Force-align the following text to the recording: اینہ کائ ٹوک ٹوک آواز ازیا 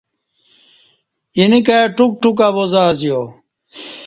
اینہ 1.37 1.59
کائ 1.65 1.83
ٹوک 1.95 2.11
ٹوک 2.21 2.37
آواز 2.47 2.71
ازیا 2.83 3.19